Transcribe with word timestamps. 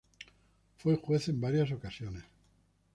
Fue 0.77 0.95
juez 0.97 1.27
en 1.29 1.39
varias 1.39 1.71
ocasiones. 1.71 2.23